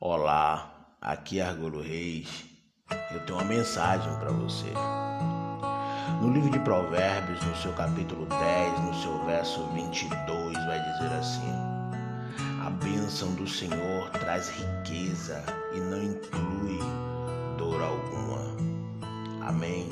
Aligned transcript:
Olá, 0.00 0.94
aqui 1.00 1.40
é 1.40 1.42
Argolo 1.42 1.82
Reis. 1.82 2.44
Eu 3.10 3.18
tenho 3.26 3.36
uma 3.36 3.44
mensagem 3.44 4.14
para 4.20 4.30
você. 4.30 4.72
No 6.22 6.32
livro 6.32 6.50
de 6.50 6.60
Provérbios, 6.60 7.42
no 7.44 7.56
seu 7.56 7.72
capítulo 7.72 8.24
10, 8.26 8.80
no 8.80 8.94
seu 8.94 9.24
verso 9.26 9.60
22, 9.72 10.54
vai 10.54 10.78
dizer 10.78 11.12
assim: 11.18 11.52
A 12.64 12.70
bênção 12.70 13.34
do 13.34 13.48
Senhor 13.48 14.08
traz 14.10 14.50
riqueza 14.50 15.42
e 15.74 15.80
não 15.80 16.00
inclui 16.00 16.78
dor 17.56 17.82
alguma. 17.82 18.56
Amém. 19.48 19.90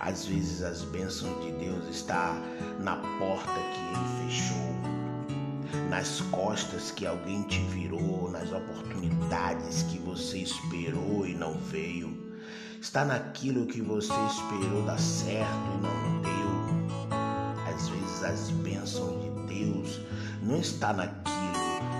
Às 0.00 0.26
vezes 0.26 0.62
as 0.62 0.82
bênçãos 0.82 1.42
de 1.42 1.52
Deus 1.52 1.88
estão 1.88 2.42
na 2.78 2.96
porta 3.18 3.54
que 3.54 3.80
ele 3.80 4.28
fechou 4.28 4.89
nas 5.88 6.20
costas 6.30 6.90
que 6.90 7.06
alguém 7.06 7.42
te 7.42 7.60
virou, 7.64 8.30
nas 8.30 8.52
oportunidades 8.52 9.82
que 9.84 9.98
você 9.98 10.38
esperou 10.38 11.26
e 11.26 11.34
não 11.34 11.54
veio. 11.54 12.30
Está 12.80 13.04
naquilo 13.04 13.66
que 13.66 13.80
você 13.80 14.14
esperou 14.26 14.82
dar 14.84 14.98
certo 14.98 15.50
e 15.74 15.82
não 15.82 16.22
deu. 16.22 17.10
Às 17.72 17.88
vezes 17.88 18.22
as 18.24 18.50
bênçãos 18.50 19.22
de 19.22 19.54
Deus 19.54 20.00
não 20.42 20.58
está 20.58 20.92
naquilo 20.92 21.30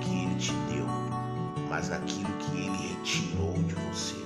que 0.00 0.10
ele 0.10 0.34
te 0.36 0.52
deu, 0.72 0.86
mas 1.68 1.88
naquilo 1.88 2.32
que 2.38 2.56
ele 2.56 2.94
retirou 2.94 3.52
de 3.64 3.74
você. 3.74 4.22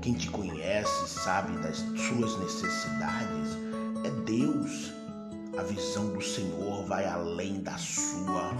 Quem 0.00 0.14
te 0.14 0.30
conhece 0.30 1.08
sabe 1.08 1.52
das 1.58 1.76
suas 1.78 2.38
necessidades 2.38 3.56
é 4.04 4.10
Deus. 4.24 4.97
A 5.56 5.62
visão 5.62 6.12
do 6.12 6.20
Senhor 6.22 6.84
vai 6.84 7.06
além 7.06 7.60
da 7.60 7.76
sua. 7.78 8.52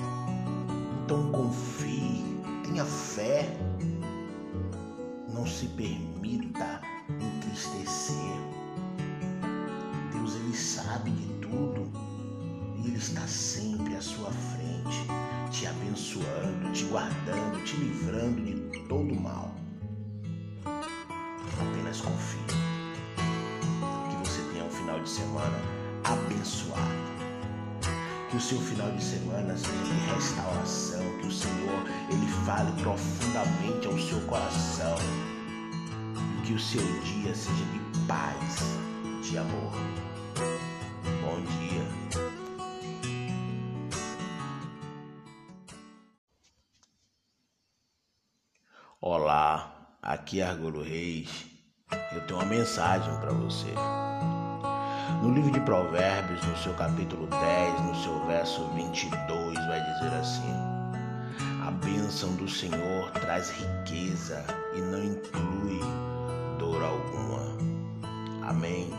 Então 1.05 1.30
confie, 1.30 2.24
tenha 2.64 2.84
fé. 2.84 3.56
Não 5.33 5.47
se 5.47 5.67
permita 5.69 6.80
entristecer. 7.20 8.14
Deus 10.12 10.34
ele 10.34 10.56
sabe 10.56 11.11
de 11.11 11.28
tudo 11.34 11.91
e 12.77 12.89
ele 12.89 12.98
está 12.98 13.27
sempre 13.27 13.95
à 13.95 14.00
sua 14.00 14.30
frente, 14.30 15.06
te 15.50 15.67
abençoando, 15.67 16.73
te 16.73 16.84
guardando, 16.84 17.64
te 17.64 17.77
livrando 17.77 18.42
de 18.42 18.80
todo 18.89 19.14
mal. 19.14 19.55
Apenas 21.61 22.00
confie. 22.00 22.39
Que 24.11 24.17
você 24.28 24.42
tenha 24.52 24.64
um 24.64 24.70
final 24.70 25.00
de 25.00 25.08
semana 25.08 25.58
abençoado. 26.05 26.67
Que 28.30 28.36
o 28.36 28.40
seu 28.40 28.60
final 28.60 28.90
de 28.90 29.02
semana 29.02 29.56
seja 29.56 29.72
de 29.72 30.14
restauração, 30.14 31.18
que 31.18 31.28
o 31.28 31.32
Senhor 31.32 31.82
ele 32.10 32.26
fale 32.44 32.70
profundamente 32.82 33.86
ao 33.86 33.98
seu 33.98 34.20
coração. 34.26 34.96
Que 36.44 36.52
o 36.52 36.58
seu 36.58 36.82
dia 37.00 37.34
seja 37.34 37.64
de 37.64 38.06
paz, 38.06 38.64
de 39.22 39.38
amor. 39.38 39.72
Bom 41.22 41.40
dia. 41.42 42.28
Olá, 49.00 49.96
aqui 50.02 50.42
é 50.42 50.44
Argolo 50.44 50.82
Reis. 50.82 51.46
Eu 52.12 52.26
tenho 52.26 52.40
uma 52.40 52.44
mensagem 52.44 53.18
para 53.20 53.32
você. 53.32 53.72
No 55.20 55.34
livro 55.34 55.50
de 55.50 55.58
Provérbios, 55.61 56.41
no 56.47 56.56
seu 56.58 56.72
capítulo 56.74 57.27
10, 57.27 57.80
no 57.83 57.94
seu 58.05 58.24
verso 58.27 58.64
22, 58.69 59.55
vai 59.66 59.80
dizer 59.80 60.14
assim: 60.14 60.55
A 61.66 61.72
bênção 61.72 62.36
do 62.36 62.48
Senhor 62.48 63.11
traz 63.11 63.50
riqueza 63.50 64.44
e 64.77 64.80
não 64.80 65.02
inclui 65.02 65.80
dor 66.61 66.80
alguma. 66.84 67.42
Amém. 68.46 68.90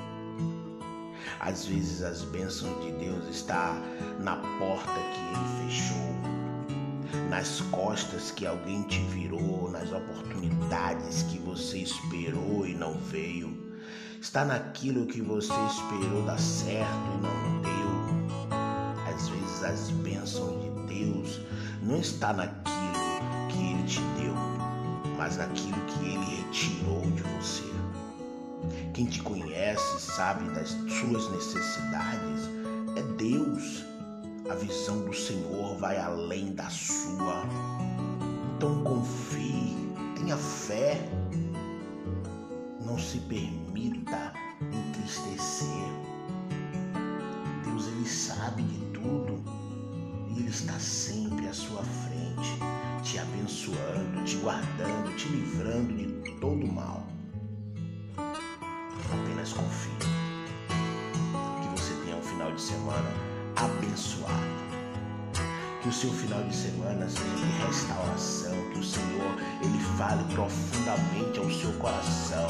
Às 1.40 1.66
vezes 1.66 2.04
as 2.04 2.22
bênçãos 2.24 2.84
de 2.84 2.92
Deus 2.92 3.26
estão 3.30 3.82
na 4.20 4.36
porta 4.60 4.92
que 4.92 5.64
ele 5.64 5.70
fechou, 5.70 7.30
nas 7.30 7.62
costas 7.72 8.30
que 8.32 8.46
alguém 8.46 8.82
te 8.84 9.00
virou, 9.04 9.72
nas 9.72 9.90
oportunidades 9.94 11.24
que 11.24 11.40
você 11.40 11.78
esperou 11.78 12.68
e 12.68 12.76
não 12.76 12.96
veio 12.96 13.59
está 14.22 14.44
naquilo 14.44 15.06
que 15.06 15.22
você 15.22 15.54
esperou 15.68 16.24
dar 16.24 16.40
certo 16.40 16.92
e 17.16 17.22
não 17.22 17.62
deu. 17.62 18.50
Às 19.14 19.30
vezes 19.30 19.64
as 19.64 19.92
bênçãos 19.92 20.62
de 20.62 20.94
Deus 20.94 21.42
não 21.82 21.98
está 21.98 22.34
naquilo 22.34 22.78
que 23.50 23.58
Ele 23.58 23.84
te 23.84 24.02
deu, 24.20 24.34
mas 25.18 25.38
naquilo 25.38 25.78
que 25.88 26.06
Ele 26.06 26.44
retirou 26.44 27.02
de 27.12 27.24
você. 27.24 27.64
Quem 28.94 29.06
te 29.06 29.22
conhece 29.22 30.02
sabe 30.02 30.44
das 30.52 30.70
suas 30.70 31.32
necessidades 31.32 32.50
é 32.96 33.02
Deus. 33.18 33.86
A 34.50 34.56
visão 34.56 35.06
do 35.06 35.14
Senhor 35.14 35.78
vai 35.78 35.98
além 35.98 36.54
da 36.54 36.70
sua. 36.70 37.44
Então 38.58 38.84
confie, 38.84 39.76
tenha 40.16 40.36
fé 40.36 41.00
não 42.90 42.98
se 42.98 43.20
permita 43.20 43.69
sempre 51.30 51.48
à 51.48 51.54
sua 51.54 51.84
frente, 51.84 52.58
te 53.04 53.20
abençoando, 53.20 54.24
te 54.26 54.38
guardando, 54.38 55.16
te 55.16 55.28
livrando 55.30 55.94
de 55.94 56.32
todo 56.40 56.66
mal. 56.66 57.06
Apenas 58.18 59.54
confie 59.54 59.92
que 60.00 61.80
você 61.80 61.94
tenha 62.04 62.18
um 62.18 62.22
final 62.22 62.52
de 62.52 62.62
semana 62.62 63.12
abençoado. 63.56 64.60
Que 65.82 65.90
o 65.90 65.94
seu 65.94 66.12
final 66.12 66.44
de 66.44 66.56
semana 66.56 67.08
seja 67.08 67.24
de 67.24 67.66
restauração, 67.66 68.72
que 68.74 68.80
o 68.80 68.84
Senhor 68.84 69.36
ele 69.62 69.80
fale 69.98 70.24
profundamente 70.34 71.40
ao 71.40 71.50
seu 71.52 71.72
coração 71.74 72.50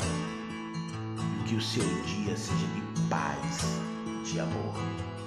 que 1.46 1.56
o 1.56 1.62
seu 1.62 1.84
dia 2.04 2.38
seja 2.38 2.68
de 2.68 3.02
paz, 3.10 3.80
de 4.24 4.40
amor. 4.40 5.19